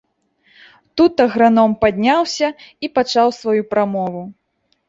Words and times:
Тут 1.01 1.13
аграном 1.25 1.75
падняўся 1.85 2.49
і 2.87 2.91
пачаў 2.99 3.27
сваю 3.41 3.63
прамову. 3.75 4.27